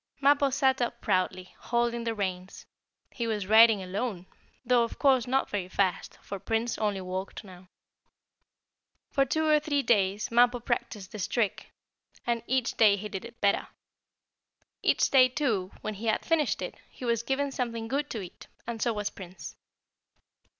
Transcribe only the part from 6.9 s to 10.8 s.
walked now. For two or three days Mappo